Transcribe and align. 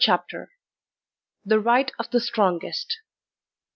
CHAPTER 0.03 0.45
III. 0.49 0.49
The 1.45 1.59
Right 1.59 1.91
of 1.99 2.09
the 2.09 2.19
Strongest. 2.19 2.97